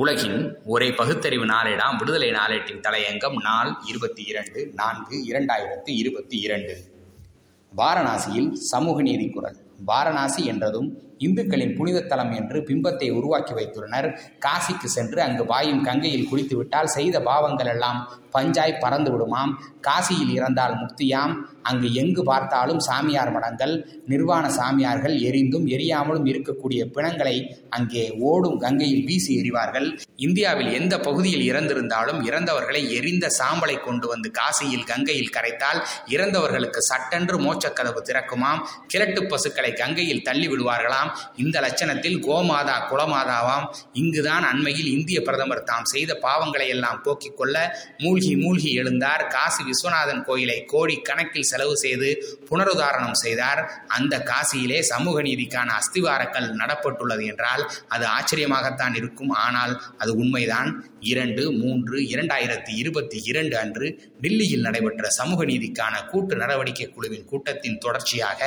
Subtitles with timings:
[0.00, 6.84] உலகின் ஒரே பகுத்தறிவு நாளேடாம் விடுதலை நாளேட்டின் தலையங்கம் நாள் இருபத்தி இரண்டு நான்கு இரண்டாயிரத்து இருபத்தி இரண்டு.
[7.76, 9.56] வாரணாசியில் சமூக நீதி குரல்.
[9.84, 14.08] வாரணாசி என்றதும் இந்துக்களின் புனித தலம் என்று பிம்பத்தை உருவாக்கி வைத்துள்ளனர்.
[14.46, 18.00] காசிக்கு சென்று அங்கு வாயும் கங்கையில் குளித்துவிட்டால் செய்த பாவங்கள் எல்லாம்
[18.34, 19.52] பஞ்சாய் பறந்து விடுமாம்.
[19.86, 21.32] காசியில் இறந்தால் முக்தியாம்.
[21.62, 23.72] அங்கு எங்கு பார்த்தாலும் சாமியார் மடங்கள்
[24.12, 27.34] நிர்வாண சாமியார்கள் எரிந்தும் எரியாமலும் இருக்கக்கூடிய பிணங்களை
[27.76, 29.88] அங்கே ஓடும் கங்கையில் வீசி எறிவார்கள்.
[30.26, 35.80] இந்தியாவில் எந்த பகுதியில் இறந்திருந்தாலும் இறந்தவர்களை எரிந்த சாம்பலை கொண்டு வந்து காசியில் கங்கையில் கரைத்தால்
[36.14, 38.62] இறந்தவர்களுக்கு சட்டென்று மோட்சக்கதவு திறக்குமாம்.
[38.86, 43.66] கிழட்டு பசுக்களை கங்கையில் தள்ளி விடுவார்களாம் இந்த லட்சணத்தில் கோமாதா குலமாதாவாம்.
[43.92, 47.56] இங்குதான் அண்மையில் இந்திய பிரதமர் தாம் செய்த பாவங்களை எல்லாம் போக்கிக் கொள்ள
[47.98, 49.26] மூழ்கி மூழ்கி எழுந்தார்.
[49.26, 52.08] காசி விஸ்வநாதன் கோயிலை கோடி கணக்கில் செலவு செய்து
[52.50, 53.72] புனருதாரணம் செய்தார்.
[53.86, 59.30] அந்த காசியிலே சமூக நீதிக்கான அஸ்திவாரக்கல் நடப்பட்டுள்ளது என்றால் அது ஆச்சரியமாகத்தான் இருக்கும்.
[59.30, 60.70] ஆனால் அது உண்மைதான்.
[61.00, 63.86] இரண்டு மூன்று இரண்டாயிரத்தி இருபத்தி இரண்டு அன்று
[64.20, 68.40] டில்லியில் நடைபெற்ற சமூக நீதிக்கான கூட்டு நடவடிக்கை குழுவின் கூட்டத்தின் தொடர்ச்சியாக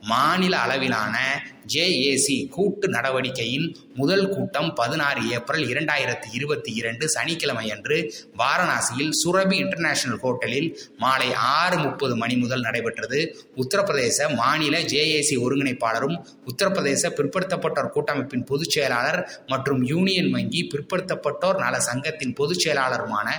[0.00, 1.16] மாநில அளவிலான
[1.64, 7.98] ஜே ஏசி கூட்டு நடவடிக்கையின் முதல் கூட்டம் பதினாறு ஏப்ரல் இரண்டாயிரத்தி இருபத்தி இரண்டு சனிக்கிழமை அன்று
[8.38, 13.20] வாரணாசியில் சுரபி இன்டர்நேஷனல் ஹோட்டலில் மாலை ஆறு முப்பது மணி முதல் நடைபெற்றது.
[13.56, 16.16] உத்தரப்பிரதேச மாநில ஜேஏசி ஒருங்கிணைப்பாளரும்
[16.52, 23.30] உத்தரப்பிரதேச பிற்படுத்தப்பட்டோர் கூட்டமைப்பின் பொதுச் செயலாளர் மற்றும் யூனியன் வங்கி பிற்படுத்தப்பட்டோர் நல சங்கத்தின் பொதுச் செயலாளருமான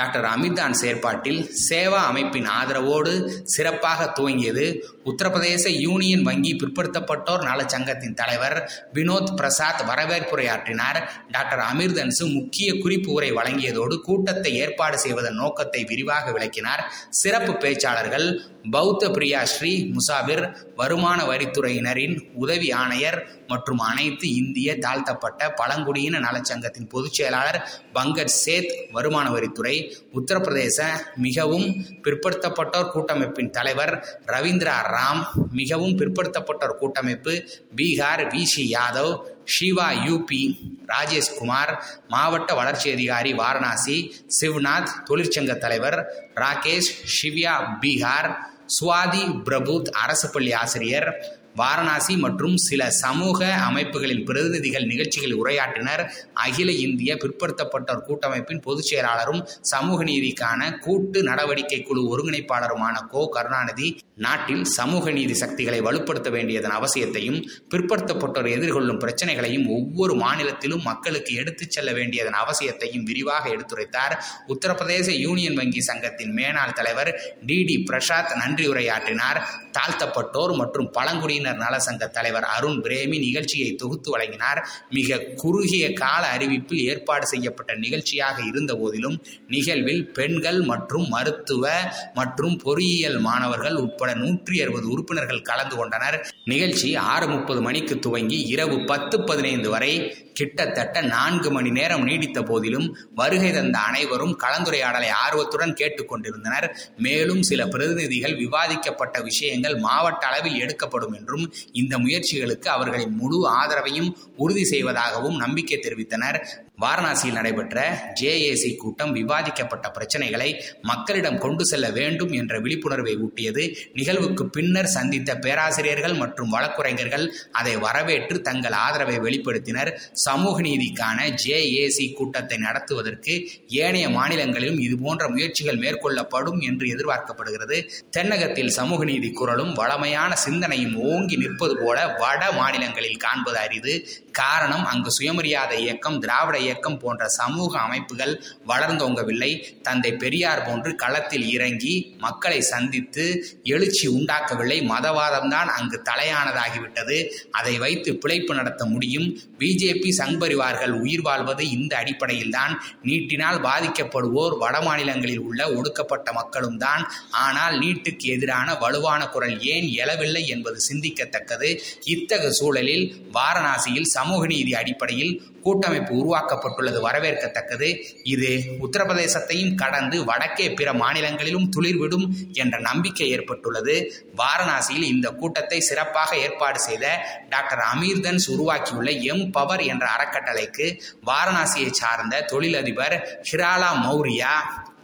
[0.00, 1.38] டாக்டர் அமித்தான் செயற்பாட்டில்
[1.68, 3.12] சேவா அமைப்பின் ஆதரவோடு
[3.54, 4.66] சிறப்பாக துவங்கியது.
[5.10, 8.56] உத்தரப்பிரதேச யூனியன் வங்கி பிற்படுத்தப்பட்டோர் நலச்சங்கத்தின் தலைவர்
[8.96, 10.98] வினோத் பிரசாத் வரவேற்புரையாற்றினார்.
[11.30, 16.84] டாக்டர் அமிர்தன்சு முக்கிய குறிப்பு உரை வழங்கியதோடு கூட்டத்தை ஏற்பாடு செய்வதன் நோக்கத்தை விரிவாக விளக்கினார்.
[17.22, 18.26] சிறப்பு பேச்சாளர்கள்
[18.74, 20.44] பௌத்த பிரியா ஸ்ரீ முசாபிர்
[20.80, 27.58] வருமான வரித்துறையினரின் உதவி ஆணையர் மற்றும் அனைத்து இந்திய தாழ்த்தப்பட்ட பழங்குடியின நலச்சங்கத்தின் பொதுச் செயலாளர்
[27.94, 29.76] பங்கஜ் சேத் வருமான வரித்துறை
[30.20, 30.88] உத்தரப்பிரதேச
[31.26, 31.68] மிகவும்
[32.04, 33.94] பிற்படுத்தப்பட்டோர் கூட்டமைப்பின் தலைவர்
[34.34, 35.22] ரவீந்திரா ராம்
[35.52, 37.34] மிகவும் பிற்படுத்தப்பட்டோர் கூட்டமைப்பு.
[37.76, 38.42] Bihar V.
[38.44, 38.64] C.
[38.74, 39.12] Yadav
[39.54, 40.42] Shiva UP
[40.86, 41.72] Rajeshkumar
[42.08, 43.96] மாவட்ட வளர்ச்சி அதிகாரி வாரணாசி
[44.38, 45.98] சிவ்நாத் தொழிற்சங்க தலைவர்
[46.34, 48.30] ராகேஷ் ஷிவ்யா பீகார்
[48.76, 51.08] சுவாதி பிரபுத் அரசு பள்ளி ஆசிரியர்
[51.56, 56.08] வாரணாசி மற்றும் சில சமூக அமைப்புகளின் பிரதிநிதிகள் நிகழ்ச்சிகளில் உரையாற்றினர்.
[56.34, 63.28] அகில இந்திய பிற்படுத்தப்பட்டோர் கூட்டமைப்பின் பொதுச் செயலாளரும் சமூக நீதிக்கான கூட்டு நடவடிக்கை குழு ஒருங்கிணைப்பாளருமான கோ.
[63.28, 71.70] கருணாநிதி நாட்டில் சமூக நீதி சக்திகளை வலுப்படுத்த வேண்டியதன் அவசியத்தையும் பிற்படுத்தப்பட்டோர் எதிர்கொள்ளும் பிரச்சனைகளையும் ஒவ்வொரு மாநிலத்திலும் மக்களுக்கு எடுத்துச்
[71.70, 74.14] செல்ல வேண்டியதன் அவசியத்தையும் விரிவாக எடுத்துரைத்தார்.
[74.48, 77.12] உத்தரப்பிரதேச யூனியன் வங்கி சங்கத்தின் மேனாள் தலைவர்
[77.46, 77.64] டி.
[77.64, 77.78] டி.
[77.78, 79.40] பிரசாத் நன்றி உரையாற்றினார்
[79.78, 84.68] தாழ்த்தப்பட்டோர் மற்றும் பழங்குடியினர் நலசங்க தலைவர் அருண் பிரேமி நிகழ்ச்சியை தொகுத்து வழங்கினார்.
[84.90, 91.68] மிக குறுகிய கால அறிவிப்பில் ஏற்பாடு செய்யப்பட்ட நிகழ்ச்சியாக இருந்த போதிலும் நிகழ்வில் பெண்கள் மற்றும் மருத்துவ
[92.14, 96.30] மற்றும் பொறியியல் மாணவர்கள் உட்பட நூற்றி அறுபது உறுப்பினர்கள் கலந்து கொண்டனர்.
[96.44, 102.86] நிகழ்ச்சி ஆறு முப்பது மணிக்கு துவங்கி இரவு பத்து பதினைந்து வரை கிட்டத்தட்ட நான்கு மணி நேரம் நீடித்த போதிலும்
[103.14, 106.66] வருகை தந்த அனைவரும் கலந்துரையாடலை ஆர்வத்துடன் கேட்டுக்கொண்டிருந்தனர்.
[107.06, 114.64] மேலும் சில பிரதிநிதிகள் விவாதிக்கப்பட்ட விஷயங்கள் மாவட்ட அளவில் எடுக்கப்படும் என்றும் இந்த முயற்சிகளுக்கு அவர்களின் முழு ஆதரவையும் உறுதி
[114.64, 116.40] செய்வதாகவும் நம்பிக்கை தெரிவித்தனர்.
[116.82, 117.76] வாரணாசியில் நடைபெற்ற
[118.20, 120.48] ஜேஏசி கூட்டம் விவாதிக்கப்பட்ட பிரச்சனைகளை
[120.82, 123.64] மக்களிடம் கொண்டு செல்ல வேண்டும் என்ற விழிப்புணர்வை ஊட்டியது.
[123.92, 129.92] நிகழ்வுக்கு பின்னர் சந்தித்த பேராசிரியர்கள் மற்றும் வழக்குரைஞர்கள் அதை வரவேற்று தங்கள் ஆதரவை வெளிப்படுத்தினர்.
[130.12, 137.78] சமூக நீதிக்கான ஜேஏசி கூட்டத்தை நடத்துவதற்கு ஏனைய மாநிலங்களிலும் இதுபோன்ற முயற்சிகள் மேற்கொள்ளப்படும் என்று எதிர்பார்க்கப்படுகிறது.
[138.16, 143.94] தென்னகத்தில் சமூக நீதி குரலும் வளமையான சிந்தனையும் ஓங்கி நிற்பது போல வட மாநிலங்களில் காண்பது அரிது.
[144.36, 148.32] காரணம் அங்கு சுயமரியாதை இயக்கம் திராவிட இயக்கம் போன்ற சமூக அமைப்புகள்
[148.68, 149.50] வளர்ந்தோங்கவில்லை
[149.82, 153.24] தந்தை பெரியார் போன்று களத்தில் இறங்கி மக்களை சந்தித்து
[153.62, 154.78] எழுச்சி உண்டாக்கவில்லை.
[154.88, 157.16] மதவாதம்தான் அங்கு தலையானதாகிவிட்டது.
[157.50, 159.28] அதை வைத்து பிழைப்பு நடத்த முடியும்.
[159.58, 162.74] பிஜேபி சங்பரிவார்கள் உயிர் வாழ்வது இந்த அடிப்படையில்தான்.
[163.04, 167.02] நீட்டினால் பாதிக்கப்படுவோர் வட மாநிலங்களில் உள்ள ஒடுக்கப்பட்ட மக்களும் தான்.
[167.30, 171.70] ஆனால் நீட்டுக்கு எதிரான வலுவான குரல் ஏன் எழவில்லை என்பது சிந்திக்கத்தக்கது.
[172.04, 176.98] இத்தகைய சூழலில் வாரணாசியில் சமூக நீதி அடிப்படையில் கூட்டமைப்பு உருவாக்கப்பட்டுள்ளது.
[177.06, 177.88] வரவேற்கத்தக்கது
[178.34, 178.50] இது.
[178.86, 183.96] உத்தரப்பிரதேசத்தையும் கடந்து வடக்கே பிற மாநிலங்களிலும் துளிர்விடும் என்ற நம்பிக்கை ஏற்பட்டுள்ளது.
[184.42, 187.06] வாரணாசியில் இந்த கூட்டத்தை சிறப்பாக ஏற்பாடு செய்த
[187.48, 190.88] டாக்டர் அமீர்தன்ஸ் உருவாக்கியுள்ள எம் பவர் என்ற அறக்கட்டளைக்கு
[191.26, 193.16] வாரணாசியை சார்ந்த தொழிலதிபர்
[193.50, 194.54] ஹிராலா மௌரியா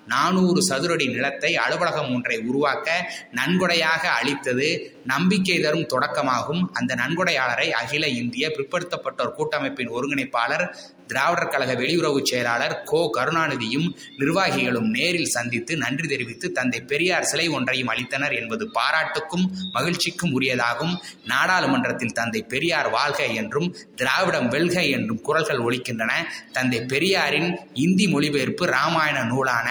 [0.06, 2.88] நானூறு சதுரடி நிலத்தை அலுவலகம் ஒன்றை உருவாக்க
[3.36, 4.68] நன்கொடையாக அளித்தது.
[5.04, 6.62] நம்பிக்கை தரும் தொடக்கமாகும்.
[6.72, 10.66] அந்த நன்கொடையாளரை அகில இந்திய பிற்படுத்தப்பட்டோர் கூட்டமைப்பின் ஒருங்கிணைப்பாளர்
[11.06, 13.10] திராவிடர் கழக வெளியுறவு செயலாளர் கோ.
[13.16, 13.88] கருணாநிதியும்
[14.18, 20.94] நிர்வாகிகளும் நேரில் சந்தித்து நன்றி தெரிவித்து தந்தை பெரியார் சிலை ஒன்றையும் அளித்தனர் என்பது பாராட்டுக்கும் மகிழ்ச்சிக்கும் உரியதாகும்.
[21.26, 26.10] நாடாளுமன்றத்தில் தந்தை பெரியார் வாழ்க என்றும் திராவிடம் வெல்க என்றும் குரல்கள் ஒலிக்கின்றன.
[26.52, 29.68] தந்தை பெரியாரின் இந்தி மொழிபெயர்ப்பு ராமாயண நூலான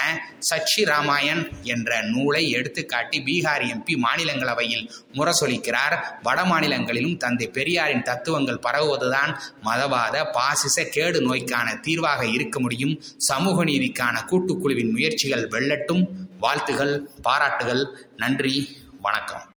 [0.50, 4.90] சச்சி ராமாயண் என்ற நூலை எடுத்துக்காட்டி பீகார் எம்பி மாநிலங்களவையில்
[5.22, 13.02] முரசொலிக்கிறார் வட மாநிலங்களிலும் தந்தை பெரியாரின் தத்துவங்கள் பரவுவதுதான் மதவாத பாசிச கேடு நோய்க்கான தீர்வாக இருக்க முடியும்.
[13.16, 16.06] சமூக நீதிக்கான கூட்டுக்குழுவின் முயற்சிகள் வெல்லட்டும்.
[16.38, 17.86] வாழ்த்துகள் பாராட்டுகள்.
[18.16, 19.42] நன்றி வணக்கம்.